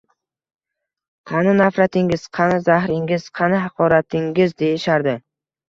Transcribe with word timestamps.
qani 1.31 1.53
nafratingiz, 1.57 2.25
qani 2.39 2.59
zahringiz, 2.71 3.29
qani 3.43 3.63
haqoratingiz?” 3.69 4.59
deyishardi. 4.67 5.19